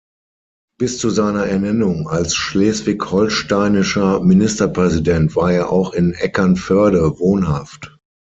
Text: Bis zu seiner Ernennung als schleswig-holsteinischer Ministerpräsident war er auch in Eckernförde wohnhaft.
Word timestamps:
Bis 0.79 0.97
zu 0.97 1.11
seiner 1.11 1.43
Ernennung 1.45 2.09
als 2.09 2.35
schleswig-holsteinischer 2.35 4.19
Ministerpräsident 4.21 5.35
war 5.35 5.53
er 5.53 5.69
auch 5.71 5.93
in 5.93 6.13
Eckernförde 6.13 7.19
wohnhaft. 7.19 7.99